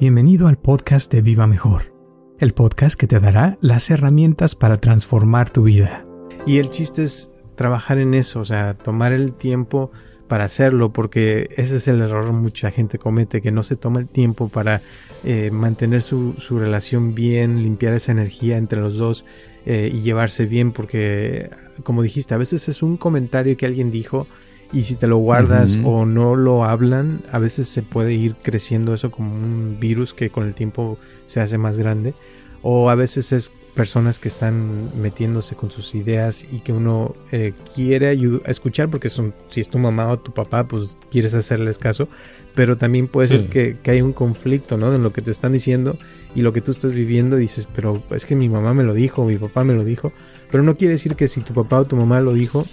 [0.00, 1.92] Bienvenido al podcast de Viva Mejor,
[2.38, 6.04] el podcast que te dará las herramientas para transformar tu vida.
[6.46, 9.90] Y el chiste es trabajar en eso, o sea, tomar el tiempo
[10.28, 13.98] para hacerlo, porque ese es el error que mucha gente comete, que no se toma
[13.98, 14.82] el tiempo para
[15.24, 19.24] eh, mantener su, relación bien, limpiar esa energía entre los dos
[19.66, 21.50] eh, y llevarse bien, porque
[21.82, 24.28] como dijiste, a veces es un comentario que alguien dijo
[24.72, 28.92] y si te lo guardas o no lo hablan, a veces se puede ir creciendo
[28.92, 32.14] eso como un virus que con el tiempo se hace más grande.
[32.60, 37.52] O a veces es personas que están metiéndose con sus ideas y que uno eh,
[37.74, 42.08] quiere escuchar porque son, si es tu mamá o tu papá, pues quieres hacerles caso.
[42.56, 44.92] Pero también puede ser que, que hay un conflicto, ¿no?
[44.92, 45.96] En lo que te están diciendo
[46.34, 47.36] y lo que tú estás viviendo.
[47.36, 50.12] Dices, pero es que mi mamá me lo dijo, mi papá me lo dijo.
[50.50, 52.66] Pero no quiere decir que si tu papá o tu mamá lo dijo,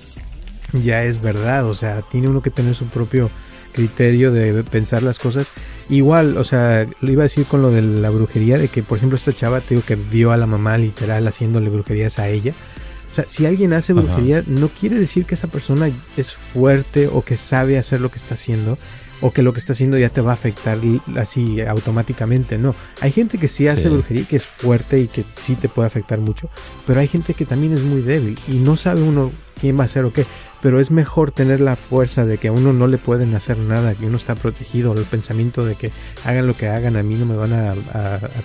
[0.74, 3.30] ya es verdad, o sea, tiene uno que tener su propio
[3.76, 5.52] criterio de pensar las cosas.
[5.90, 8.98] Igual, o sea, lo iba a decir con lo de la brujería, de que por
[8.98, 12.54] ejemplo esta chava, te digo que vio a la mamá literal haciéndole brujerías a ella.
[13.12, 17.22] O sea, si alguien hace brujería, no quiere decir que esa persona es fuerte o
[17.22, 18.78] que sabe hacer lo que está haciendo
[19.22, 20.78] o que lo que está haciendo ya te va a afectar
[21.18, 22.58] así automáticamente.
[22.58, 25.88] No, hay gente que sí hace brujería que es fuerte y que sí te puede
[25.88, 26.50] afectar mucho,
[26.86, 29.88] pero hay gente que también es muy débil y no sabe uno quién va a
[29.88, 30.26] ser o qué.
[30.62, 33.94] Pero es mejor tener la fuerza de que a uno no le pueden hacer nada,
[33.94, 35.92] que uno está protegido, el pensamiento de que
[36.24, 37.76] hagan lo que hagan, a mí no me van a,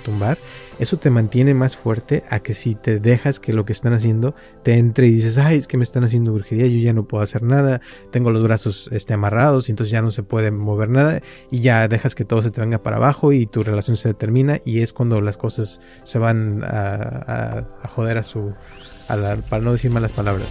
[0.05, 0.37] tumbar.
[0.79, 4.35] Eso te mantiene más fuerte a que si te dejas que lo que están haciendo
[4.63, 7.23] te entre y dices, ay, es que me están haciendo brujería, yo ya no puedo
[7.23, 11.21] hacer nada, tengo los brazos este, amarrados y entonces ya no se puede mover nada
[11.51, 14.59] y ya dejas que todo se te venga para abajo y tu relación se determina
[14.65, 18.55] y es cuando las cosas se van a, joder a su,
[19.09, 20.49] para no decir malas palabras.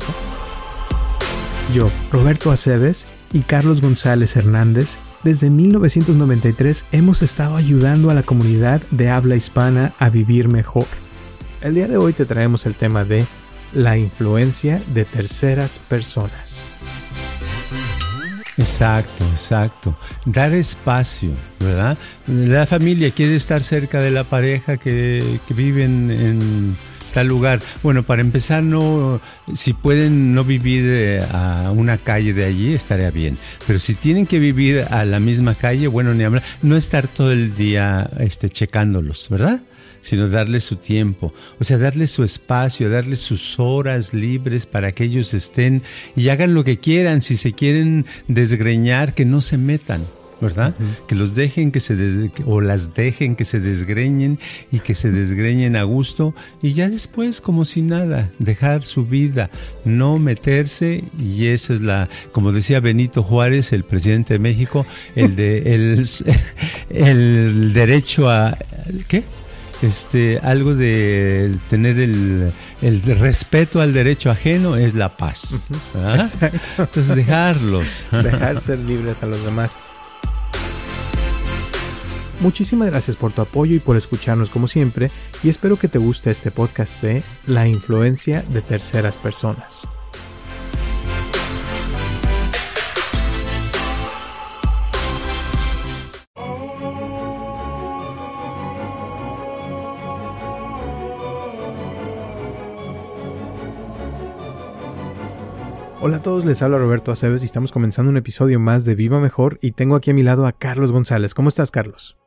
[1.74, 8.82] Yo, Roberto Aceves y Carlos González Hernández, desde 1993 hemos estado ayudando a la comunidad
[8.90, 10.88] de habla hispana a vivir mejor.
[11.62, 13.26] El día de hoy te traemos el tema de
[13.74, 16.64] la influencia de terceras personas.
[18.58, 19.96] Exacto, exacto.
[20.26, 22.00] Dar espacio, ¿verdad?
[22.26, 26.76] La familia quiere estar cerca de la pareja que, que viven en
[27.14, 27.60] tal lugar.
[27.84, 29.22] Bueno, para empezar, no,
[29.54, 33.38] si pueden no vivir eh, a una calle de allí, estaría bien.
[33.68, 37.32] Pero si tienen que vivir a la misma calle, bueno, ni hablar, no estar todo
[37.32, 39.62] el día este, checándolos, ¿verdad?
[40.02, 45.04] sino darles su tiempo, o sea, darles su espacio, darles sus horas libres para que
[45.04, 45.84] ellos estén
[46.16, 50.02] y hagan lo que quieran, si se quieren desgreñar, que no se metan.
[50.42, 50.74] ¿Verdad?
[51.08, 54.40] Que los dejen que se o las dejen que se desgreñen
[54.72, 59.50] y que se desgreñen a gusto y ya después como si nada, dejar su vida,
[59.86, 64.86] no meterse y esa es la, como decía Benito Juárez, el presidente de México,
[65.16, 66.08] el de el,
[66.90, 68.58] el derecho a
[69.08, 69.24] ¿qué?
[69.82, 72.52] Este, algo de tener el,
[72.82, 75.70] el respeto al derecho ajeno es la paz.
[76.78, 78.06] Entonces dejarlos.
[78.12, 79.78] Dejar ser libres a los demás.
[82.40, 85.12] Muchísimas gracias por tu apoyo y por escucharnos como siempre
[85.44, 89.88] y espero que te guste este podcast de La influencia de terceras personas.
[106.02, 109.20] Hola a todos, les habla Roberto Aceves y estamos comenzando un episodio más de Viva
[109.20, 111.34] Mejor y tengo aquí a mi lado a Carlos González.
[111.34, 112.18] ¿Cómo estás, Carlos?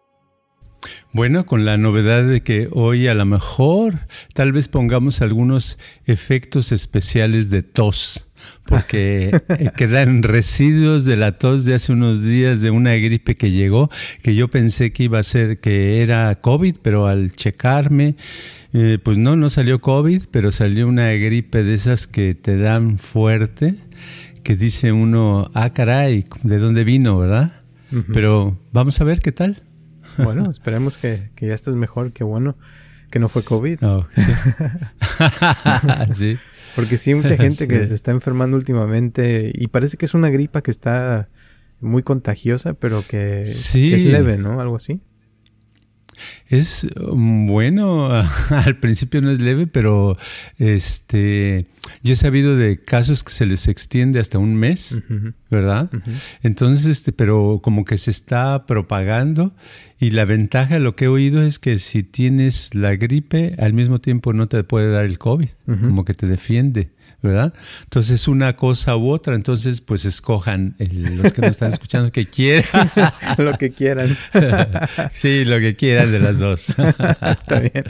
[1.12, 6.72] Bueno, con la novedad de que hoy a lo mejor tal vez pongamos algunos efectos
[6.72, 8.28] especiales de tos,
[8.66, 13.50] porque eh, quedan residuos de la tos de hace unos días de una gripe que
[13.50, 13.90] llegó,
[14.22, 18.16] que yo pensé que iba a ser que era COVID, pero al checarme,
[18.72, 22.98] eh, pues no, no salió COVID, pero salió una gripe de esas que te dan
[22.98, 23.74] fuerte,
[24.42, 27.52] que dice uno, ah, caray, ¿de dónde vino, verdad?
[28.14, 29.62] Pero vamos a ver qué tal.
[30.18, 32.56] Bueno, esperemos que, ya estés mejor, que bueno,
[33.10, 33.84] que no fue COVID.
[33.84, 34.06] Oh,
[36.14, 36.36] sí.
[36.76, 40.62] Porque sí, mucha gente que se está enfermando últimamente y parece que es una gripa
[40.62, 41.28] que está
[41.80, 44.58] muy contagiosa, pero que, que es leve, ¿no?
[44.60, 45.02] Algo así.
[46.48, 48.08] Es mm, bueno,
[48.50, 50.16] al principio no es leve, pero
[50.58, 51.66] este
[52.02, 55.02] yo he sabido de casos que se les extiende hasta un mes,
[55.52, 55.90] ¿verdad?
[56.42, 59.54] Entonces, este, pero como que se está propagando
[60.00, 64.00] y la ventaja, lo que he oído es que si tienes la gripe, al mismo
[64.00, 66.90] tiempo no te puede dar el COVID, como que te defiende.
[67.22, 67.54] ¿verdad?
[67.84, 72.90] Entonces, una cosa u otra, entonces, pues escojan los que nos están escuchando que quieran.
[73.38, 74.18] lo que quieran.
[75.12, 76.70] sí, lo que quieran de las dos.
[77.22, 77.84] Está bien.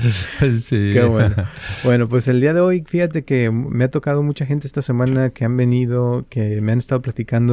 [0.60, 0.90] Sí.
[0.92, 1.34] Qué bueno.
[1.82, 5.30] Bueno, pues el día de hoy, fíjate que me ha tocado mucha gente esta semana
[5.30, 7.51] que han venido, que me han estado platicando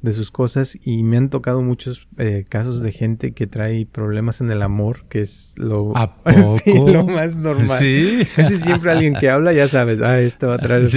[0.00, 4.40] de sus cosas y me han tocado muchos eh, casos de gente que trae problemas
[4.40, 5.92] en el amor, que es lo,
[6.86, 7.82] lo más normal.
[8.36, 10.88] Casi siempre alguien que habla, ya sabes, ah, esto va a traer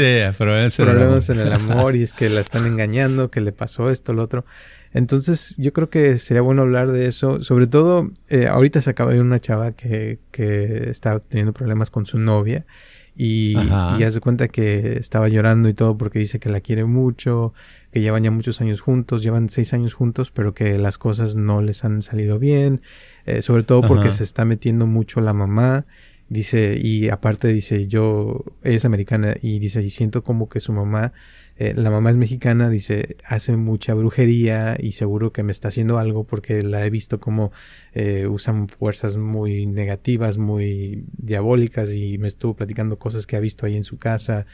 [0.78, 4.22] problemas, en el amor y es que la están engañando, que le pasó esto, lo
[4.22, 4.46] otro.
[4.94, 9.14] Entonces yo creo que sería bueno hablar de eso, sobre todo eh, ahorita se acaba
[9.14, 12.66] de una chava que, que está teniendo problemas con su novia
[13.16, 17.54] y, y hace cuenta que estaba llorando y todo porque dice que la quiere mucho,
[17.92, 21.62] que llevan ya muchos años juntos, llevan seis años juntos, pero que las cosas no
[21.62, 22.82] les han salido bien,
[23.26, 25.86] eh, sobre todo porque se está metiendo mucho la mamá.
[26.32, 30.72] Dice, y aparte dice, yo, ella es americana y dice, y siento como que su
[30.72, 31.12] mamá,
[31.58, 35.98] eh, la mamá es mexicana, dice, hace mucha brujería y seguro que me está haciendo
[35.98, 37.52] algo porque la he visto como
[37.94, 43.66] eh, usan fuerzas muy negativas, muy diabólicas y me estuvo platicando cosas que ha visto
[43.66, 44.46] ahí en su casa.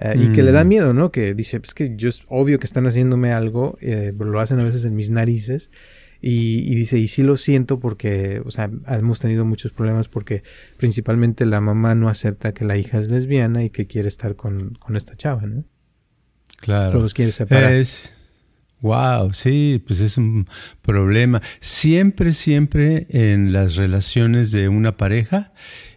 [0.00, 0.68] Eh, y que le da mm.
[0.68, 1.12] miedo, ¿no?
[1.12, 4.58] Que dice, pues que yo es obvio que están haciéndome algo, eh, pero lo hacen
[4.58, 5.70] a veces en mis narices.
[6.22, 10.42] Y, dice, y sí lo siento porque, o sea, hemos tenido muchos problemas porque
[10.76, 14.74] principalmente la mamá no acepta que la hija es lesbiana y que quiere estar con,
[14.74, 15.64] con esta chava, ¿no?
[16.58, 16.90] Claro.
[16.90, 17.72] Todos quiere separar.
[17.72, 18.20] Es,
[18.80, 20.46] wow, sí, pues es un
[20.82, 21.40] problema.
[21.60, 25.52] Siempre, siempre en las relaciones de una pareja,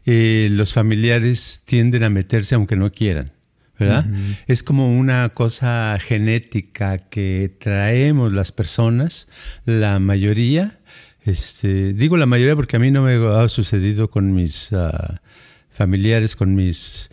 [0.05, 3.33] eh, los familiares tienden a meterse aunque no quieran.
[3.79, 4.05] ¿Verdad?
[4.47, 9.27] Es como una cosa genética que traemos las personas,
[9.65, 10.79] la mayoría,
[11.25, 15.21] este, digo la mayoría porque a mí no me ha sucedido con mis ah,
[15.69, 17.09] familiares, con mis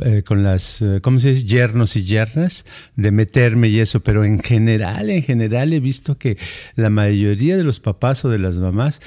[0.00, 1.46] eh, con las, eh, ¿cómo se dice?
[1.46, 2.64] Yernos y yernas,
[2.96, 6.38] de meterme y eso, pero en general, en general he visto que
[6.74, 9.00] la mayoría de los papás o de las mamás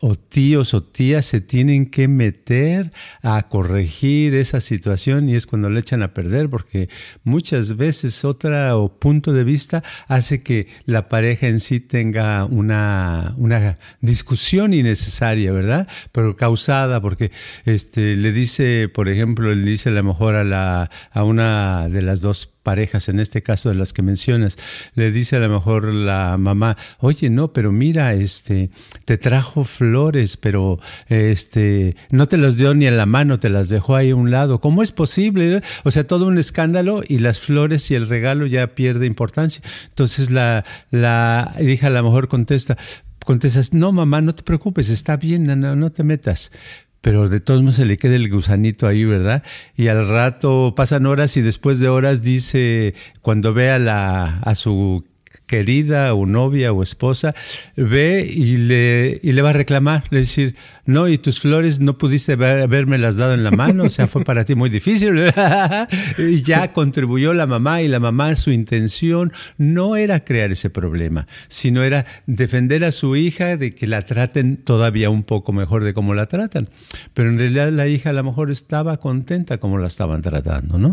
[0.00, 2.92] o tíos o tías se tienen que meter
[3.22, 6.88] a corregir esa situación y es cuando le echan a perder porque
[7.24, 13.34] muchas veces otra o punto de vista hace que la pareja en sí tenga una,
[13.36, 15.88] una discusión innecesaria, ¿verdad?
[16.12, 17.32] Pero causada porque
[17.64, 22.02] este, le dice, por ejemplo, le dice a lo mejor a, la, a una de
[22.02, 24.58] las dos parejas, en este caso de las que mencionas,
[24.94, 28.70] le dice a lo mejor la mamá, oye, no, pero mira, este,
[29.04, 33.68] te trajo flores, pero este, no te las dio ni en la mano, te las
[33.68, 34.60] dejó ahí a un lado.
[34.60, 35.62] ¿Cómo es posible?
[35.84, 39.62] O sea, todo un escándalo y las flores y el regalo ya pierde importancia.
[39.88, 42.76] Entonces la, la hija a lo mejor contesta,
[43.24, 46.50] contestas, no mamá, no te preocupes, está bien, no, no te metas
[47.00, 49.42] pero de todos modos se le queda el gusanito ahí, ¿verdad?
[49.76, 54.54] Y al rato pasan horas y después de horas dice, cuando ve a, la, a
[54.54, 55.04] su
[55.48, 57.34] querida o novia o esposa,
[57.74, 60.54] ve y le, y le va a reclamar, le decir,
[60.88, 64.24] no, y tus flores no pudiste haberme las dado en la mano, o sea, fue
[64.24, 65.24] para ti muy difícil.
[66.18, 71.26] y ya contribuyó la mamá y la mamá, su intención no era crear ese problema,
[71.48, 75.94] sino era defender a su hija de que la traten todavía un poco mejor de
[75.94, 76.68] cómo la tratan.
[77.14, 80.92] Pero en realidad la hija a lo mejor estaba contenta como la estaban tratando, ¿no?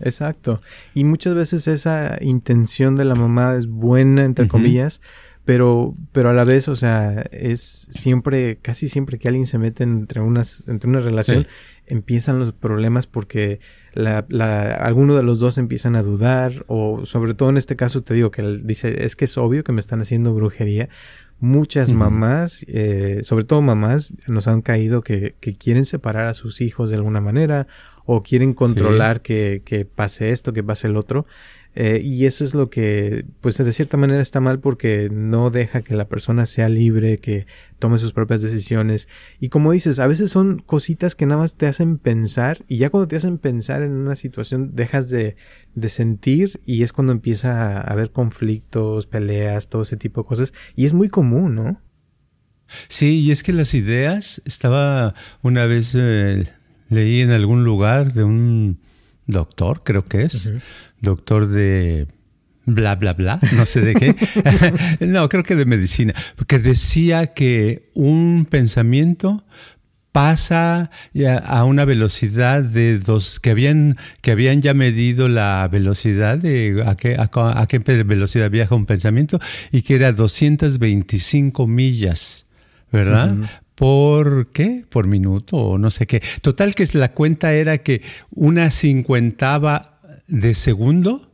[0.00, 0.60] exacto.
[0.94, 5.00] Y muchas veces esa intención de la mamá es buena, entre comillas,
[5.46, 9.84] pero, pero a la vez, o sea, es siempre, casi siempre que alguien se mete
[9.84, 11.46] entre unas, entre una relación,
[11.86, 13.60] empiezan los problemas porque
[13.92, 18.02] la, la, alguno de los dos empiezan a dudar, o sobre todo en este caso
[18.02, 20.88] te digo que él dice, es que es obvio que me están haciendo brujería.
[21.38, 26.62] Muchas mamás, eh, sobre todo mamás, nos han caído que, que, quieren separar a sus
[26.62, 27.66] hijos de alguna manera,
[28.06, 31.26] o quieren controlar que, que pase esto, que pase el otro.
[31.78, 35.82] Eh, y eso es lo que, pues de cierta manera está mal porque no deja
[35.82, 37.46] que la persona sea libre, que
[37.78, 39.08] tome sus propias decisiones.
[39.40, 42.88] Y como dices, a veces son cositas que nada más te hacen pensar y ya
[42.88, 45.36] cuando te hacen pensar en una situación dejas de,
[45.76, 50.52] de sentir y es cuando empieza a haber conflictos, peleas, todo ese tipo de cosas.
[50.74, 51.80] Y es muy común, ¿no?
[52.88, 56.48] Sí, y es que las ideas, estaba una vez, eh,
[56.88, 58.80] leí en algún lugar de un
[59.26, 60.52] doctor, creo que es,
[61.00, 62.08] doctor de
[62.64, 64.16] bla, bla, bla, no sé de qué.
[65.06, 69.44] no, creo que de medicina, porque decía que un pensamiento
[70.16, 70.90] pasa
[71.44, 76.96] a una velocidad de dos, que habían, que habían ya medido la velocidad de a
[76.96, 79.38] qué, a, qué velocidad viaja un pensamiento
[79.72, 82.46] y que era 225 millas,
[82.90, 83.36] ¿verdad?
[83.74, 84.86] ¿Por qué?
[84.88, 86.22] Por minuto o no sé qué.
[86.40, 91.30] Total que la cuenta era que una cincuentava de segundo,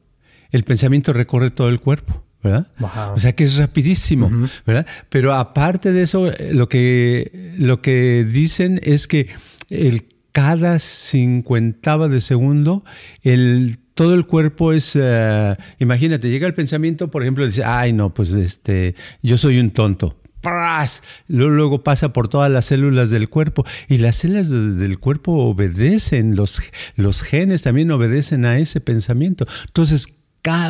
[0.50, 2.24] el pensamiento recorre todo el cuerpo.
[2.42, 2.66] ¿Verdad?
[3.14, 4.30] O sea que es rapidísimo,
[4.66, 4.86] ¿verdad?
[5.08, 9.28] Pero aparte de eso, lo que, lo que dicen es que
[9.70, 12.84] el, cada cincuentava de segundo,
[13.22, 18.12] el, todo el cuerpo es, eh, imagínate, llega el pensamiento, por ejemplo, dice, ay no,
[18.12, 20.18] pues este, yo soy un tonto.
[21.28, 26.34] Luego, luego, pasa por todas las células del cuerpo y las células del cuerpo obedecen,
[26.34, 26.62] los,
[26.96, 29.46] los genes también obedecen a ese pensamiento.
[29.68, 30.21] Entonces,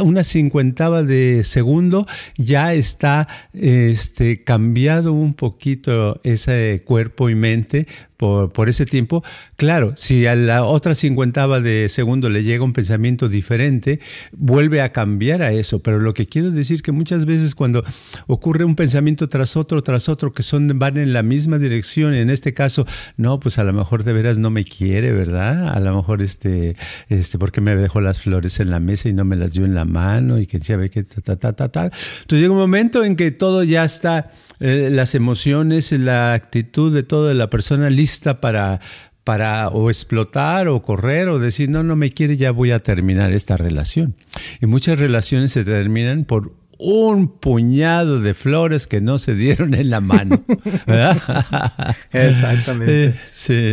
[0.05, 7.87] una cincuentava de segundo ya está este, cambiado un poquito ese cuerpo y mente
[8.23, 9.25] por, ese tiempo.
[9.57, 13.99] Claro, si a la otra cincuentava de segundo le llega un pensamiento diferente,
[14.31, 15.81] vuelve a cambiar a eso.
[15.83, 17.83] Pero lo que quiero decir que muchas veces cuando
[18.29, 22.31] ocurre un pensamiento tras otro, tras otro, que son, van en la misma dirección, en
[22.31, 22.87] este caso,
[23.17, 25.69] no, pues a lo mejor de veras no me quiere, ¿verdad?
[25.69, 26.77] A lo mejor este,
[27.09, 29.75] este, porque me dejó las flores en la mesa y no me las dio en
[29.75, 31.85] la mano y que ya ve que ta, ta, ta, ta, ta.
[31.87, 37.03] Entonces llega un momento en que todo ya está, eh, las emociones, la actitud de
[37.03, 38.81] toda la persona lista para,
[39.25, 43.33] para o explotar o correr o decir, no, no me quiere, ya voy a terminar
[43.33, 44.17] esta relación.
[44.61, 49.89] Y muchas relaciones se terminan por un puñado de flores que no se dieron en
[49.89, 50.43] la mano.
[52.13, 53.21] Exactamente.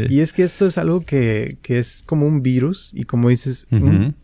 [0.10, 3.68] Y es que esto es algo que, es como un virus y como dices,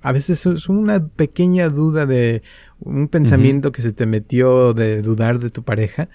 [0.01, 2.43] a veces es una pequeña duda de
[2.79, 6.10] un pensamiento que se te metió de dudar de tu pareja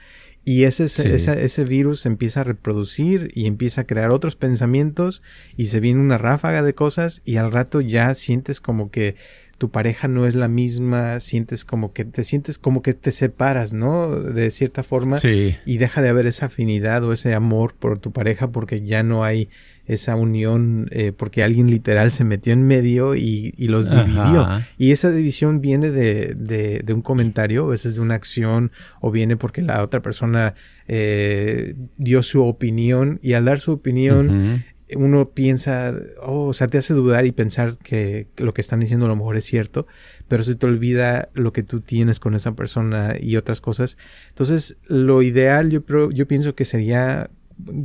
[0.50, 5.22] y ese, ese virus empieza a reproducir y empieza a crear otros pensamientos
[5.56, 9.14] y se viene una ráfaga de cosas y al rato ya sientes como que
[9.60, 13.74] tu pareja no es la misma, sientes como que te sientes como que te separas,
[13.74, 14.08] ¿no?
[14.08, 18.48] De cierta forma y deja de haber esa afinidad o ese amor por tu pareja
[18.48, 19.50] porque ya no hay
[19.84, 24.48] esa unión, eh, porque alguien literal se metió en medio y, los dividió.
[24.78, 29.36] Y esa división viene de, de, un comentario, a veces de una acción, o viene
[29.36, 30.54] porque la otra persona
[30.88, 34.64] eh, dio su opinión y al dar su opinión,
[34.96, 39.06] uno piensa, oh, o sea, te hace dudar y pensar que, lo que están diciendo
[39.06, 39.86] a lo mejor es cierto,
[40.28, 43.96] pero se te olvida lo que tú tienes con esa persona y otras cosas.
[44.28, 47.30] Entonces, lo ideal yo, yo pienso que sería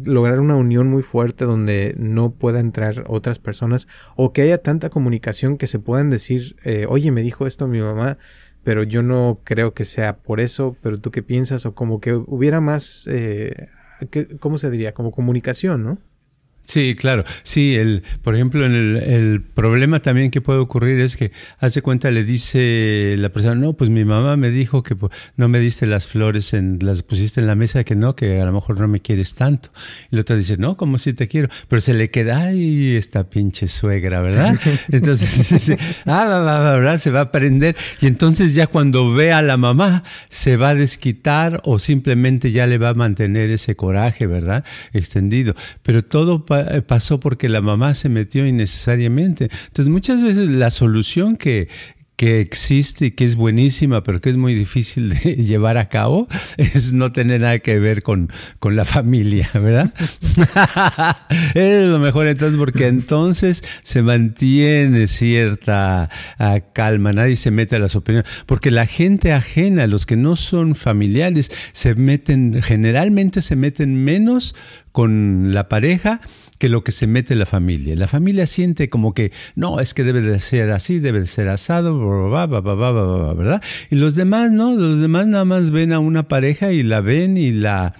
[0.06, 4.90] lograr una unión muy fuerte donde no pueda entrar otras personas o que haya tanta
[4.90, 8.18] comunicación que se puedan decir, eh, oye, me dijo esto mi mamá,
[8.64, 12.14] pero yo no creo que sea por eso, pero tú qué piensas o como que
[12.14, 13.68] hubiera más, eh,
[14.40, 14.94] ¿cómo se diría?
[14.94, 16.00] Como comunicación, ¿no?
[16.66, 17.24] Sí, claro.
[17.44, 21.82] Sí, el, por ejemplo, en el, el, problema también que puede ocurrir es que hace
[21.82, 24.96] cuenta le dice la persona, no, pues mi mamá me dijo que
[25.38, 28.46] no me diste las flores, en, las pusiste en la mesa, que no, que a
[28.46, 29.70] lo mejor no me quieres tanto.
[30.12, 31.50] Y el otro dice, no, como si te quiero.
[31.68, 34.60] Pero se le queda, ay, esta pinche suegra, ¿verdad?
[34.92, 35.72] Entonces,
[36.06, 36.98] ah, va, va, ¿verdad?
[36.98, 37.76] Se va a aprender.
[38.02, 42.66] Y entonces ya cuando ve a la mamá, se va a desquitar o simplemente ya
[42.66, 44.64] le va a mantener ese coraje, ¿verdad?
[44.94, 45.56] Extendido.
[45.84, 49.50] Pero todo eh, pasó porque la mamá se metió innecesariamente.
[49.68, 51.68] Entonces muchas veces la solución que,
[52.16, 56.28] que existe y que es buenísima, pero que es muy difícil de llevar a cabo,
[56.58, 59.94] es no tener nada que ver con, con la familia, ¿verdad?
[61.56, 66.10] es lo mejor entonces, porque entonces se mantiene cierta
[66.40, 70.36] ah, calma, nadie se mete a las opiniones, porque la gente ajena, los que no
[70.36, 74.56] son familiares, se meten, generalmente se meten menos
[74.94, 76.22] con la pareja
[76.58, 77.96] que lo que se mete la familia.
[77.96, 81.48] La familia siente como que, no, es que debe de ser así, debe de ser
[81.48, 83.62] asado, ¿verdad?
[83.90, 84.76] Y los demás, ¿no?
[84.76, 87.96] Los demás nada más ven a una pareja y la ven y la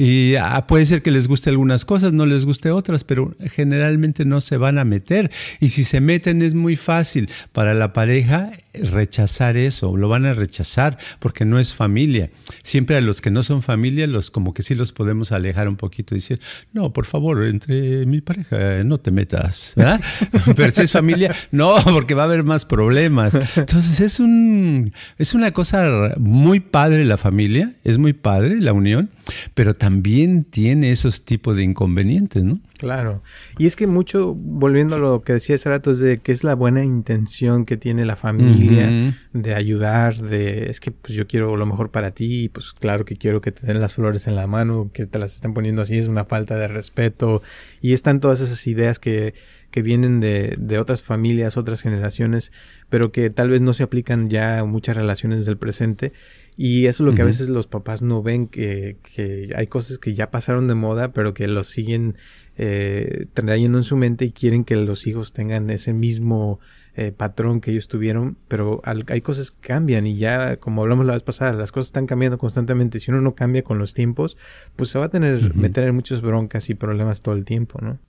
[0.00, 4.24] y ah, puede ser que les guste algunas cosas, no les guste otras, pero generalmente
[4.24, 5.32] no se van a meter.
[5.58, 8.52] Y si se meten es muy fácil para la pareja
[8.82, 12.30] rechazar eso, lo van a rechazar porque no es familia.
[12.62, 15.76] Siempre a los que no son familia, los como que sí los podemos alejar un
[15.76, 16.40] poquito y decir,
[16.72, 20.00] no, por favor, entre mi pareja no te metas, ¿verdad?
[20.56, 23.34] Pero si es familia, no, porque va a haber más problemas.
[23.56, 29.10] Entonces es un es una cosa muy padre la familia, es muy padre la unión,
[29.54, 32.60] pero también tiene esos tipos de inconvenientes, ¿no?
[32.78, 33.24] Claro.
[33.58, 36.44] Y es que mucho, volviendo a lo que decía hace rato, es de que es
[36.44, 41.56] la buena intención que tiene la familia de ayudar, de es que pues yo quiero
[41.56, 44.36] lo mejor para ti, y pues claro que quiero que te den las flores en
[44.36, 47.42] la mano, que te las estén poniendo así, es una falta de respeto.
[47.80, 49.34] Y están todas esas ideas que,
[49.72, 52.52] que vienen de, de otras familias, otras generaciones,
[52.88, 56.12] pero que tal vez no se aplican ya a muchas relaciones del presente.
[56.60, 59.98] Y eso es lo que a veces los papás no ven, que, que hay cosas
[59.98, 62.16] que ya pasaron de moda, pero que los siguen
[62.58, 66.58] eh, trayendo en su mente y quieren que los hijos tengan ese mismo
[66.94, 71.12] eh, patrón que ellos tuvieron, pero hay cosas que cambian y ya, como hablamos la
[71.12, 72.98] vez pasada, las cosas están cambiando constantemente.
[72.98, 74.36] Si uno no cambia con los tiempos,
[74.74, 78.00] pues se va a tener, meter en muchas broncas y problemas todo el tiempo, ¿no?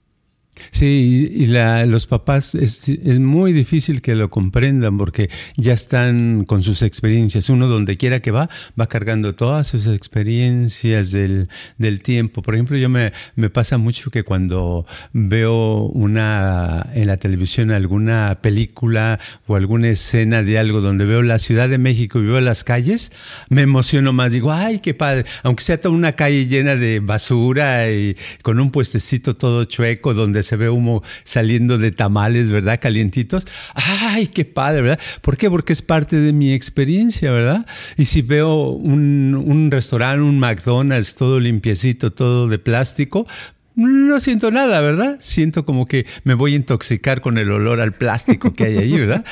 [0.70, 6.44] Sí, y la, los papás es, es, muy difícil que lo comprendan porque ya están
[6.44, 7.48] con sus experiencias.
[7.50, 12.42] Uno donde quiera que va, va cargando todas sus experiencias del, del tiempo.
[12.42, 18.38] Por ejemplo, yo me, me, pasa mucho que cuando veo una en la televisión alguna
[18.42, 22.64] película o alguna escena de algo donde veo la Ciudad de México y veo las
[22.64, 23.12] calles,
[23.48, 24.32] me emociono más.
[24.32, 25.24] Digo, ay, qué padre.
[25.42, 30.42] Aunque sea toda una calle llena de basura y con un puestecito todo chueco donde
[30.42, 32.78] se ve humo saliendo de tamales, ¿verdad?
[32.80, 33.46] Calientitos.
[33.74, 35.00] ¡Ay, qué padre, ¿verdad?
[35.20, 35.50] ¿Por qué?
[35.50, 37.66] Porque es parte de mi experiencia, ¿verdad?
[37.96, 43.26] Y si veo un restaurante, un McDonald's, todo limpiecito, todo de plástico,
[43.76, 45.18] no siento nada, ¿verdad?
[45.20, 48.98] Siento como que me voy a intoxicar con el olor al plástico que hay ahí,
[48.98, 49.24] ¿verdad?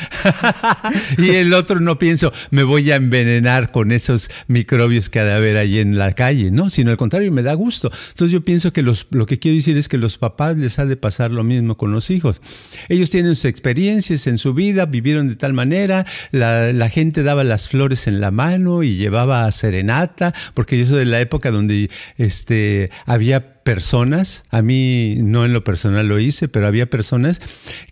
[1.18, 5.32] y el otro no pienso, me voy a envenenar con esos microbios que ha de
[5.32, 6.70] haber ahí en la calle, ¿no?
[6.70, 7.90] Sino al contrario, me da gusto.
[8.10, 10.86] Entonces yo pienso que los, lo que quiero decir es que los papás les ha
[10.86, 12.40] de pasar lo mismo con los hijos.
[12.88, 17.68] Ellos tienen sus experiencias en su vida, vivieron de tal manera, la, gente daba las
[17.68, 22.90] flores en la mano y llevaba serenata, porque yo soy de la época donde este,
[23.04, 27.42] había personas, a mí no en lo personal lo hice, pero había personas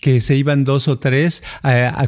[0.01, 1.43] que se iban dos o tres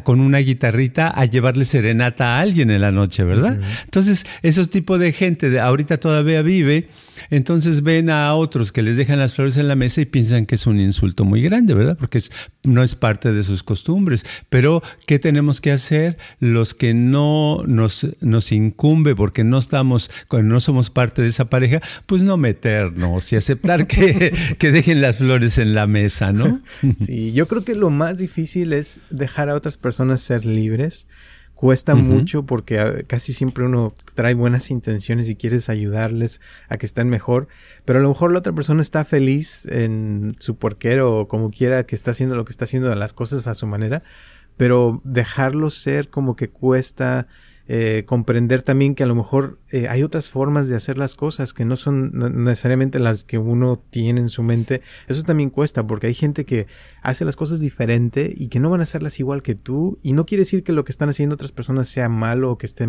[0.03, 3.61] con una guitarrita a llevarle serenata a alguien en la noche, ¿verdad?
[3.83, 6.89] Entonces, esos tipos de gente ahorita todavía vive,
[7.29, 10.55] entonces ven a otros que les dejan las flores en la mesa y piensan que
[10.55, 11.95] es un insulto muy grande, ¿verdad?
[11.95, 12.31] Porque es,
[12.63, 14.25] no es parte de sus costumbres.
[14.49, 20.59] Pero, ¿qué tenemos que hacer los que no nos, nos incumbe porque no estamos, no
[20.59, 21.81] somos parte de esa pareja?
[22.07, 26.61] Pues no meternos y hacer que, que dejen las flores en la mesa, ¿no?
[26.97, 31.07] Sí, yo creo que lo más difícil es dejar a otras personas ser libres
[31.59, 36.39] cuesta mucho porque ah, casi siempre uno trae buenas intenciones y quieres ayudarles
[36.69, 37.49] a que estén mejor,
[37.83, 41.85] pero a lo mejor la otra persona está feliz en su porquero o como quiera
[41.85, 44.03] que está haciendo lo que está haciendo las cosas a su manera,
[44.55, 47.27] pero dejarlo ser como que cuesta
[47.71, 51.53] eh, comprender también que a lo mejor eh, hay otras formas de hacer las cosas
[51.53, 52.09] que no son
[52.43, 54.81] necesariamente las que uno tiene en su mente.
[55.07, 56.65] Eso también cuesta porque hay gente que
[57.03, 60.25] hace las cosas diferente y que no van a hacerlas igual que tú y no
[60.25, 62.87] quiere decir que lo que están haciendo otras personas sea malo o que esté,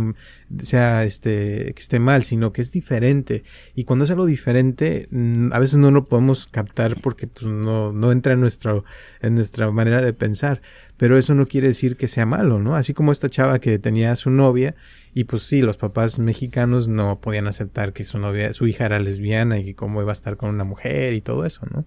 [0.63, 3.45] sea este, que esté mal, sino que es diferente.
[3.75, 7.93] Y cuando es algo diferente, mm, a veces no lo podemos captar porque pues, no,
[7.93, 8.85] no entra en, nuestro,
[9.21, 10.63] en nuestra manera de pensar
[11.01, 12.77] pero eso no quiere decir que sea malo, ¿no?
[12.77, 14.75] Así como esta chava que tenía a su novia
[15.15, 18.99] y pues sí, los papás mexicanos no podían aceptar que su novia, su hija era
[18.99, 21.87] lesbiana y que cómo iba a estar con una mujer y todo eso, ¿no?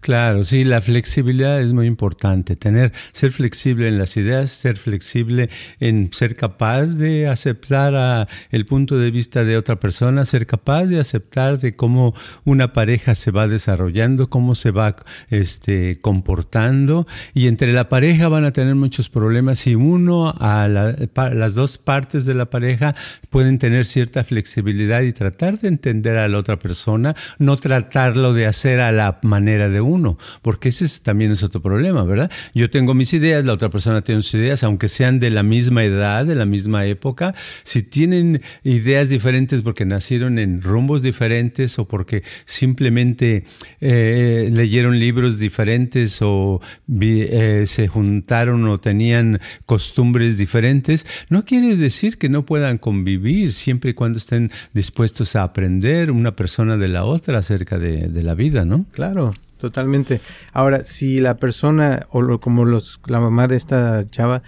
[0.00, 2.56] Claro, sí, la flexibilidad es muy importante.
[2.56, 8.96] Tener, ser flexible en las ideas, ser flexible en ser capaz de aceptar el punto
[8.96, 12.14] de vista de otra persona, ser capaz de aceptar de cómo
[12.44, 14.96] una pareja se va desarrollando, cómo se va
[15.30, 17.06] este, comportando.
[17.34, 22.24] Y entre la pareja van a tener muchos problemas y uno a las dos partes
[22.24, 22.94] de la pareja
[23.30, 28.46] pueden tener cierta flexibilidad y tratar de entender a la otra persona, no tratarlo de
[28.46, 32.30] hacer a la manera de uno, porque ese también es otro problema, ¿verdad?
[32.54, 35.84] Yo tengo mis ideas, la otra persona tiene sus ideas, aunque sean de la misma
[35.84, 41.86] edad, de la misma época, si tienen ideas diferentes porque nacieron en rumbos diferentes o
[41.86, 43.44] porque simplemente
[43.80, 46.60] eh, leyeron libros diferentes o
[47.00, 53.90] eh, se juntaron o tenían costumbres diferentes, no quiere decir que no puedan convivir siempre
[53.90, 58.64] y cuando estén dispuestos a aprender una persona de la otra acerca de la vida,
[58.64, 58.86] ¿no?
[58.92, 60.20] Claro, Totalmente.
[60.52, 64.42] Ahora, si la persona, o como los, la mamá de esta chava,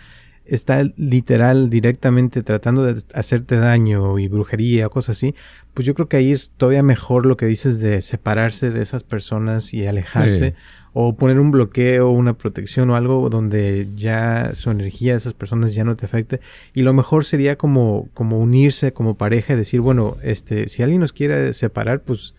[0.50, 5.34] está literal directamente tratando de hacerte daño y brujería o cosas así,
[5.74, 9.04] pues yo creo que ahí es todavía mejor lo que dices de separarse de esas
[9.04, 10.54] personas y alejarse
[10.92, 15.72] o poner un bloqueo, una protección o algo donde ya su energía de esas personas
[15.72, 16.40] ya no te afecte
[16.74, 21.00] y lo mejor sería como como unirse como pareja y decir, bueno, este si alguien
[21.00, 22.34] nos quiere separar, pues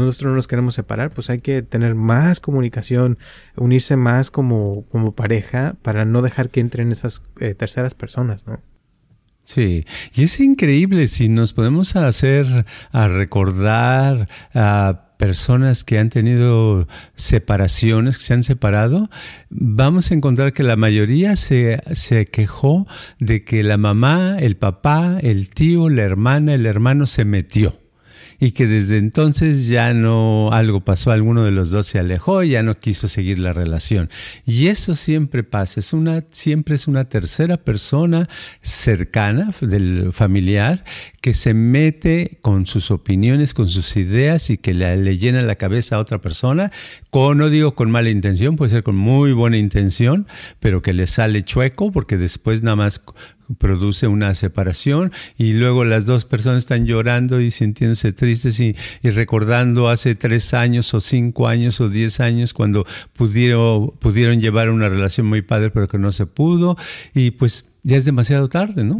[0.00, 3.18] nosotros no nos queremos separar, pues hay que tener más comunicación,
[3.56, 8.60] unirse más como, como pareja para no dejar que entren esas eh, terceras personas, ¿no?
[9.44, 16.88] Sí, y es increíble si nos podemos hacer a recordar a personas que han tenido
[17.14, 19.10] separaciones, que se han separado,
[19.50, 22.86] vamos a encontrar que la mayoría se, se, quejó
[23.20, 27.83] de que la mamá, el papá, el tío, la hermana, el hermano se metió
[28.40, 32.62] y que desde entonces ya no algo pasó, alguno de los dos se alejó ya
[32.62, 34.10] no quiso seguir la relación.
[34.46, 38.28] Y eso siempre pasa, es una siempre es una tercera persona
[38.60, 40.84] cercana del familiar
[41.20, 45.56] que se mete con sus opiniones, con sus ideas y que le, le llena la
[45.56, 46.70] cabeza a otra persona,
[47.10, 50.26] con, no digo con mala intención, puede ser con muy buena intención,
[50.60, 53.02] pero que le sale chueco porque después nada más
[53.58, 59.88] produce una separación y luego las dos personas están llorando y sintiéndose tristes y, recordando
[59.88, 65.26] hace tres años o cinco años o diez años cuando pudieron, pudieron llevar una relación
[65.26, 66.76] muy padre pero que no se pudo
[67.14, 68.96] y pues ya es demasiado tarde, ¿no?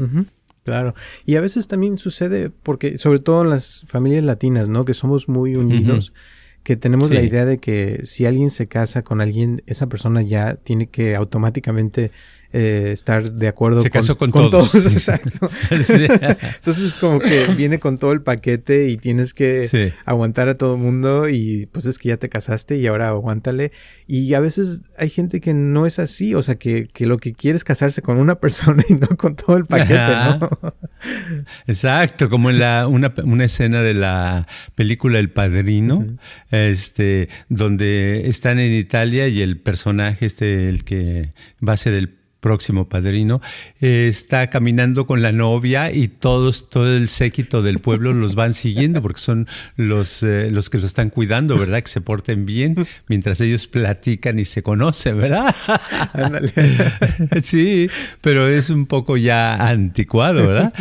[0.64, 0.94] Claro,
[1.26, 4.84] y a veces también sucede porque sobre todo en las familias latinas, ¿no?
[4.84, 6.12] Que somos muy unidos.
[6.62, 10.54] que tenemos la idea de que si alguien se casa con alguien, esa persona ya
[10.54, 12.10] tiene que automáticamente
[12.56, 14.72] eh, estar de acuerdo Se casó con, todos.
[14.92, 15.50] exacto.
[15.70, 20.76] Entonces es como que viene con todo el paquete y tienes que aguantar a todo
[20.76, 23.72] el mundo y pues es que ya te casaste y ahora aguántale.
[24.06, 27.32] Y a veces hay gente que no es así, o sea, que, que lo que
[27.32, 30.38] quiere es casarse con una persona y no con todo el paquete, ¿no?
[31.66, 36.06] Exacto, como en la, una, una, escena de la película El Padrino,
[36.52, 42.22] este, donde están en Italia y el personaje, este, el que va a ser el
[42.44, 43.40] próximo padrino,
[43.80, 48.52] eh, está caminando con la novia y todos, todo el séquito del pueblo los van
[48.52, 51.82] siguiendo porque son los, eh, los que lo están cuidando, ¿verdad?
[51.82, 55.54] Que se porten bien mientras ellos platican y se conocen, ¿verdad?
[57.42, 57.88] sí,
[58.20, 60.74] pero es un poco ya anticuado, ¿verdad?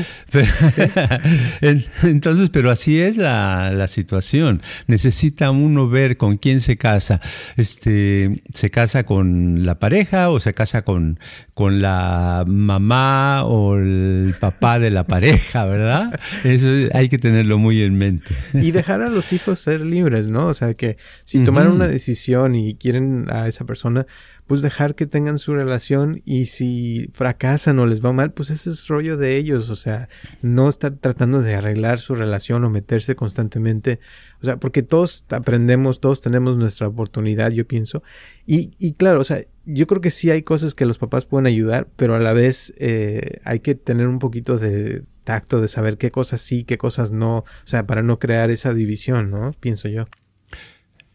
[2.01, 4.61] entonces, pero así es la, la, situación.
[4.87, 7.21] Necesita uno ver con quién se casa.
[7.55, 11.19] Este, ¿Se casa con la pareja o se casa con,
[11.53, 16.19] con la mamá o el papá de la pareja, ¿verdad?
[16.43, 18.25] Eso hay que tenerlo muy en mente.
[18.53, 20.47] Y dejar a los hijos ser libres, ¿no?
[20.47, 24.07] O sea, que si tomaron una decisión y quieren a esa persona,
[24.47, 28.71] pues dejar que tengan su relación y si fracasan o les va mal, pues ese
[28.71, 30.09] es rollo de ellos, o sea,
[30.41, 33.99] no estar tratando de arreglar su relación o meterse constantemente,
[34.41, 38.03] o sea, porque todos aprendemos, todos tenemos nuestra oportunidad, yo pienso,
[38.45, 41.47] y, y claro, o sea, yo creo que sí hay cosas que los papás pueden
[41.47, 45.97] ayudar, pero a la vez eh, hay que tener un poquito de tacto de saber
[45.97, 49.53] qué cosas sí, qué cosas no, o sea, para no crear esa división, ¿no?
[49.59, 50.05] Pienso yo.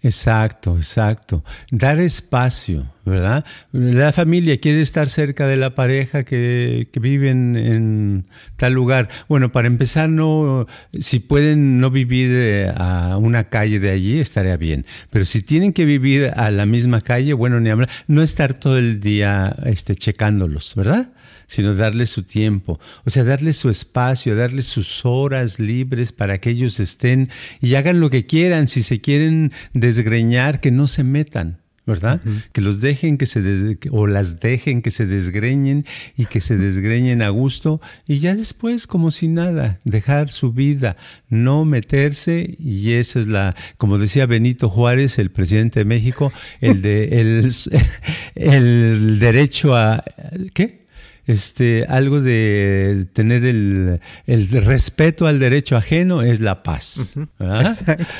[0.01, 1.43] Exacto, exacto.
[1.73, 3.45] Dar espacio, ¿verdad?
[3.73, 9.09] La familia quiere estar cerca de la pareja que, que viven en tal lugar.
[9.29, 14.57] Bueno, para empezar, no, si pueden no vivir eh, a una calle de allí, estaría
[14.57, 14.87] bien.
[15.11, 18.79] Pero si tienen que vivir a la misma calle, bueno, ni hablar, no estar todo
[18.79, 21.11] el día este, checándolos, ¿verdad?
[21.49, 26.51] Sino darles su tiempo, o sea, darles su espacio, darles sus horas libres para que
[26.51, 27.31] ellos estén
[27.61, 31.59] y hagan lo que quieran, si se quieren desgreñar, que no se metan.
[31.89, 32.21] ¿verdad?
[32.53, 35.87] Que los dejen que se o las dejen que se desgreñen
[36.19, 40.99] y que se desgreñen a gusto y ya después como si nada, dejar su vida,
[41.31, 46.31] no meterse y esa es la, como decía Benito Juárez, el presidente de México,
[46.61, 47.51] el de el,
[48.35, 50.05] el derecho a
[50.53, 50.88] ¿qué?
[51.29, 57.17] Este, algo de tener el, respeto al derecho ajeno es la paz.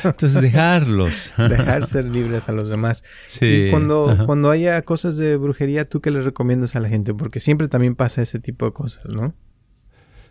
[0.05, 1.33] Entonces dejarlos.
[1.39, 3.03] Dejar ser libres a los demás.
[3.41, 7.15] y cuando, cuando haya cosas de brujería, ¿tú qué le recomiendas a la gente?
[7.15, 9.35] Porque siempre también pasa ese tipo de cosas, ¿no?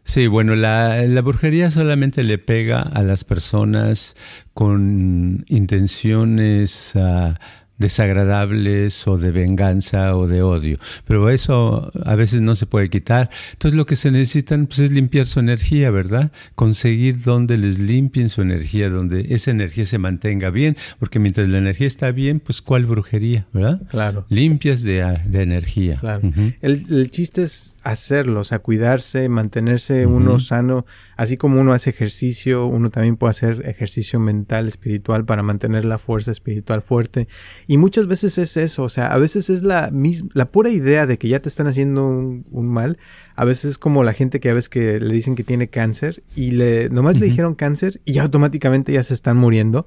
[0.04, 4.16] Sí, bueno, la, la, brujería solamente le pega a las personas
[4.54, 7.34] con intenciones uh,
[7.78, 10.78] desagradables o de venganza o de odio.
[11.06, 13.30] Pero eso a veces no se puede quitar.
[13.54, 16.32] Entonces lo que se necesitan pues, es limpiar su energía, ¿verdad?
[16.56, 21.58] Conseguir donde les limpien su energía, donde esa energía se mantenga bien, porque mientras la
[21.58, 23.82] energía está bien, pues ¿cuál brujería, verdad?
[23.90, 24.26] Claro.
[24.30, 25.98] Limpias de, de energía.
[26.00, 26.32] Claro.
[26.62, 30.86] el, el, chiste es hacerlo, o sea, cuidarse, mantenerse uno sano,
[31.16, 35.98] así como uno hace ejercicio, uno también puede hacer ejercicio mental, espiritual para mantener la
[35.98, 37.28] fuerza espiritual fuerte
[37.68, 41.06] y muchas veces es eso, o sea, a veces es la misma, la pura idea
[41.06, 42.98] de que ya te están haciendo un, mal,
[43.36, 46.24] a veces es como la gente que a veces que le dicen que tiene cáncer
[46.34, 49.86] y le, nomás le dijeron cáncer y ya automáticamente ya se están muriendo,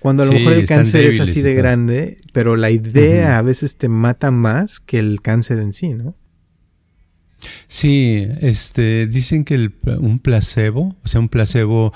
[0.00, 3.76] cuando a lo mejor el cáncer es así de grande, pero la idea a veces
[3.76, 6.14] te mata más que el cáncer en sí, ¿no?
[7.66, 11.92] Sí, este, dicen que el, un placebo, o sea, un placebo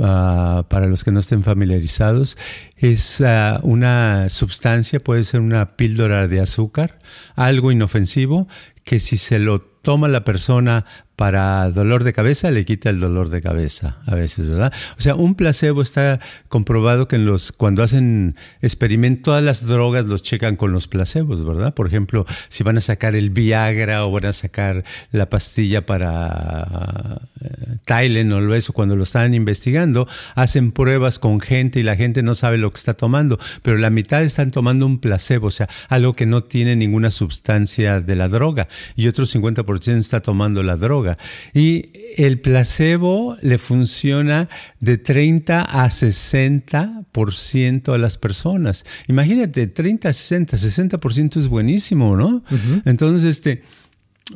[0.00, 2.38] Ah, para los que no estén familiarizados,
[2.76, 7.00] es ah, una sustancia, puede ser una píldora de azúcar,
[7.34, 8.46] algo inofensivo,
[8.84, 10.84] que si se lo toma la persona
[11.18, 14.72] para dolor de cabeza, le quita el dolor de cabeza a veces, ¿verdad?
[14.98, 20.06] O sea, un placebo está comprobado que en los, cuando hacen experimentos, todas las drogas
[20.06, 21.74] los checan con los placebos, ¿verdad?
[21.74, 27.18] Por ejemplo, si van a sacar el Viagra o van a sacar la pastilla para
[27.40, 32.22] uh, Tylenol o eso, cuando lo están investigando, hacen pruebas con gente y la gente
[32.22, 35.68] no sabe lo que está tomando, pero la mitad están tomando un placebo, o sea,
[35.88, 40.76] algo que no tiene ninguna sustancia de la droga, y otro 50% está tomando la
[40.76, 41.18] droga.
[41.54, 44.48] Y el placebo le funciona
[44.80, 48.84] de 30 a 60% a las personas.
[49.06, 52.42] Imagínate, 30 a 60, 60% es buenísimo, ¿no?
[52.84, 53.62] Entonces, este,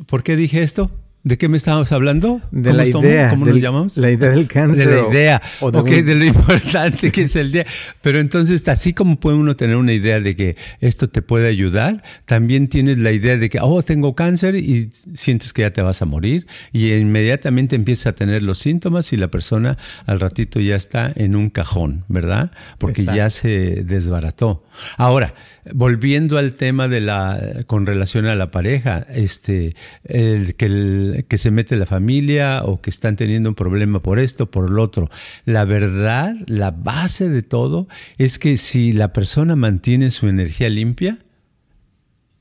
[0.07, 0.91] ¿por qué dije esto?
[1.23, 2.41] ¿De qué me estábamos hablando?
[2.51, 3.29] De la idea.
[3.29, 3.97] ¿Cómo nos llamamos?
[3.97, 4.89] La idea del cáncer.
[4.89, 5.41] De la idea.
[5.61, 7.65] O de, de lo importante que es el día.
[8.01, 12.03] Pero entonces, así como puede uno tener una idea de que esto te puede ayudar,
[12.25, 16.01] también tienes la idea de que, oh, tengo cáncer y sientes que ya te vas
[16.01, 20.75] a morir y inmediatamente empiezas a tener los síntomas y la persona al ratito ya
[20.75, 22.51] está en un cajón, ¿verdad?
[22.79, 24.65] Porque ya se desbarató.
[24.97, 25.33] Ahora,
[25.71, 31.37] volviendo al tema de la, con relación a la pareja, este, el, que el que
[31.37, 35.09] se mete la familia o que están teniendo un problema por esto, por lo otro.
[35.45, 41.19] La verdad, la base de todo es que si la persona mantiene su energía limpia,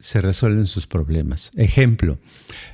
[0.02, 1.52] se resuelven sus problemas.
[1.54, 2.18] Ejemplo,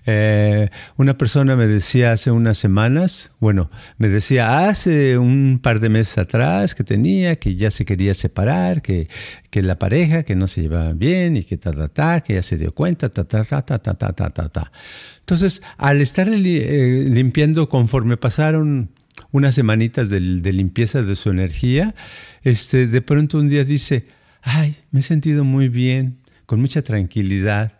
[0.06, 5.90] eh, una persona me decía hace unas semanas, bueno, me decía hace un par de
[5.90, 9.08] meses atrás que tenía, que ya se quería separar, que,
[9.50, 12.42] que la pareja, que no se llevaba bien y que ta, ta, ta, que ya
[12.42, 14.72] se dio cuenta, ta, ta, ta, ta, ta, ta, ta, ta, ta.
[15.20, 18.88] Entonces, al estar eh, limpiando conforme pasaron
[19.32, 21.94] unas semanitas de, de limpieza de su energía,
[22.42, 24.06] este, de pronto un día dice,
[24.40, 27.72] ay, me he sentido muy bien, con mucha tranquilidad.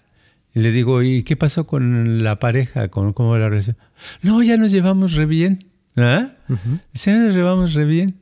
[0.55, 2.89] Y le digo, ¿y qué pasó con la pareja?
[2.89, 3.79] ¿Con cómo la relación?
[4.21, 5.71] No, ya nos llevamos re bien.
[5.97, 6.33] ¿Ah?
[6.93, 8.17] Ya nos llevamos re bien.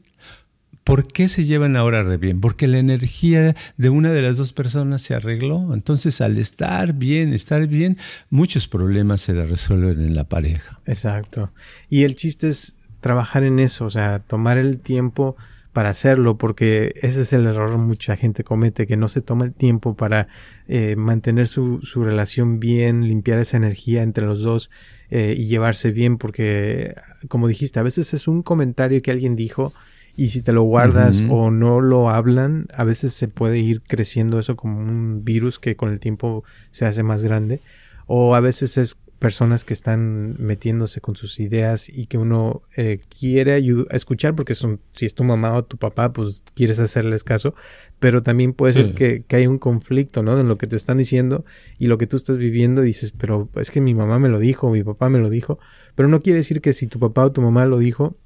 [0.84, 2.40] ¿Por qué se llevan ahora re bien?
[2.40, 5.74] Porque la energía de una de las dos personas se arregló.
[5.74, 7.98] Entonces, al estar bien, estar bien,
[8.30, 10.78] muchos problemas se resuelven en la pareja.
[10.86, 11.52] Exacto.
[11.88, 15.36] Y el chiste es trabajar en eso, o sea, tomar el tiempo
[15.76, 19.44] para hacerlo, porque ese es el error que mucha gente comete, que no se toma
[19.44, 20.26] el tiempo para
[20.68, 24.70] eh, mantener su, su, relación bien, limpiar esa energía entre los dos
[25.10, 26.94] eh, y llevarse bien, porque
[27.28, 29.74] como dijiste, a veces es un comentario que alguien dijo
[30.16, 34.38] y si te lo guardas o no lo hablan, a veces se puede ir creciendo
[34.38, 37.60] eso como un virus que con el tiempo se hace más grande,
[38.06, 43.00] o a veces es personas que están metiéndose con sus ideas y que uno eh,
[43.18, 47.54] quiere escuchar porque son, si es tu mamá o tu papá, pues quieres hacerles caso,
[47.98, 50.38] pero también puede ser que, que hay un conflicto, ¿no?
[50.38, 51.44] En lo que te están diciendo
[51.78, 54.70] y lo que tú estás viviendo dices, pero es que mi mamá me lo dijo,
[54.70, 55.58] mi papá me lo dijo,
[55.94, 58.16] pero no quiere decir que si tu papá o tu mamá lo dijo,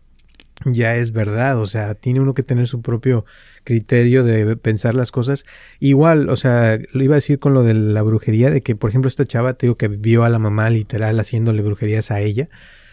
[0.64, 3.24] ya es verdad, o sea, tiene uno que tener su propio
[3.64, 5.44] criterio de pensar las cosas.
[5.78, 8.90] Igual, o sea, lo iba a decir con lo de la brujería, de que, por
[8.90, 12.48] ejemplo, esta chava, te digo que vio a la mamá literal haciéndole brujerías a ella.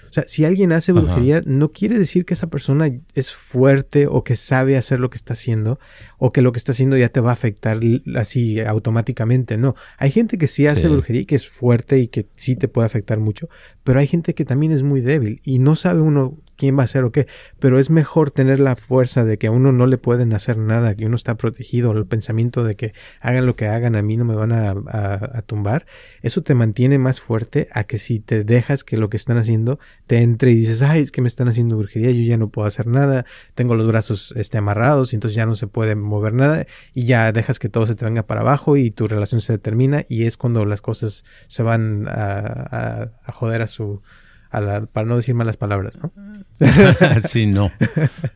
[0.09, 4.23] O sea, si alguien hace brujería, no quiere decir que esa persona es fuerte o
[4.23, 5.79] que sabe hacer lo que está haciendo
[6.17, 7.77] o que lo que está haciendo ya te va a afectar
[8.15, 9.57] así automáticamente.
[9.57, 12.69] No, hay gente que sí hace brujería y que es fuerte y que sí te
[12.69, 13.49] puede afectar mucho,
[13.83, 16.87] pero hay gente que también es muy débil y no sabe uno quién va a
[16.87, 17.27] ser o qué,
[17.59, 20.95] pero es mejor tener la fuerza de que a uno no le pueden hacer nada,
[20.95, 24.25] que uno está protegido, el pensamiento de que hagan lo que hagan, a mí no
[24.25, 25.85] me van a, a, tumbar,
[26.21, 29.79] eso te mantiene más fuerte a que si te dejas que lo que están haciendo
[30.07, 32.67] te entre y dices, ay, es que me están haciendo brujería, yo ya no puedo
[32.67, 36.65] hacer nada, tengo los brazos este, amarrados y entonces ya no se puede mover nada
[36.93, 40.03] y ya dejas que todo se te venga para abajo y tu relación se determina
[40.09, 44.01] y es cuando las cosas se van a, a joder a su
[44.49, 46.11] para no decir malas palabras, ¿no?
[47.27, 47.71] sí, no.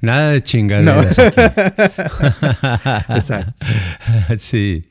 [0.02, 1.18] Nada de chingaderas.
[3.10, 3.54] Exacto.
[4.38, 4.84] sí.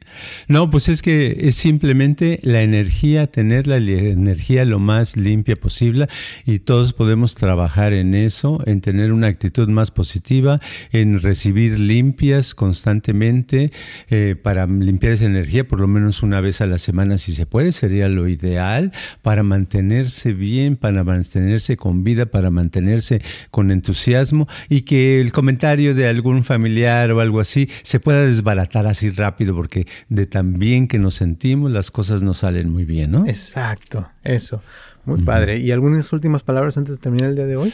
[0.49, 6.09] No, pues es que es simplemente la energía, tener la energía lo más limpia posible
[6.45, 10.61] y todos podemos trabajar en eso, en tener una actitud más positiva,
[10.93, 13.71] en recibir limpias constantemente
[14.09, 17.47] eh, para limpiar esa energía por lo menos una vez a la semana si se
[17.47, 24.49] puede, sería lo ideal para mantenerse bien, para mantenerse con vida, para mantenerse con entusiasmo
[24.69, 29.55] y que el comentario de algún familiar o algo así se pueda desbaratar así rápido
[29.55, 33.27] porque de tan bien que nos sentimos las cosas nos salen muy bien, ¿no?
[33.27, 34.63] Exacto, eso.
[35.05, 35.59] Muy padre.
[35.59, 37.73] ¿Y algunas últimas palabras antes de terminar el día de hoy?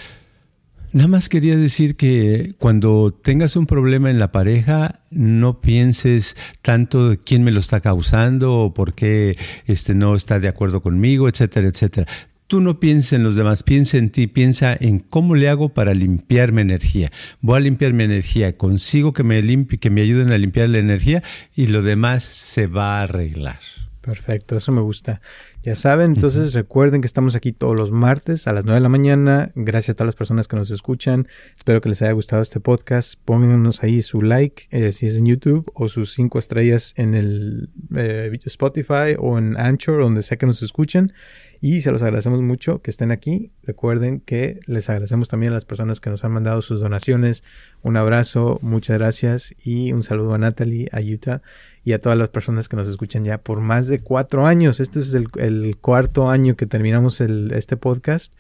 [0.92, 7.16] Nada más quería decir que cuando tengas un problema en la pareja, no pienses tanto
[7.24, 11.68] quién me lo está causando o por qué este, no está de acuerdo conmigo, etcétera,
[11.68, 12.06] etcétera.
[12.46, 15.94] Tú no pienses en los demás, piensa en ti, piensa en cómo le hago para
[15.94, 17.10] limpiar mi energía.
[17.40, 20.78] Voy a limpiar mi energía, consigo que me limpie, que me ayuden a limpiar la
[20.78, 21.24] energía
[21.56, 23.58] y lo demás se va a arreglar.
[24.06, 25.20] Perfecto, eso me gusta.
[25.64, 28.88] Ya saben, entonces recuerden que estamos aquí todos los martes a las 9 de la
[28.88, 29.50] mañana.
[29.56, 31.26] Gracias a todas las personas que nos escuchan.
[31.56, 33.18] Espero que les haya gustado este podcast.
[33.24, 37.70] Pónganos ahí su like, eh, si es en YouTube, o sus cinco estrellas en el
[37.96, 41.12] eh, Spotify o en Anchor, donde sea que nos escuchen.
[41.60, 43.52] Y se los agradecemos mucho que estén aquí.
[43.62, 47.42] Recuerden que les agradecemos también a las personas que nos han mandado sus donaciones.
[47.82, 51.42] Un abrazo, muchas gracias y un saludo a Natalie, a Utah
[51.84, 54.80] y a todas las personas que nos escuchan ya por más de cuatro años.
[54.80, 58.34] Este es el, cuarto año que terminamos este podcast.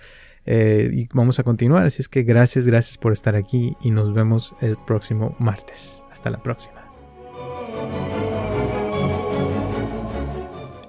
[0.48, 1.84] Eh, y vamos a continuar.
[1.86, 6.04] Así es que gracias, gracias por estar aquí y nos vemos el próximo martes.
[6.10, 6.86] Hasta la próxima.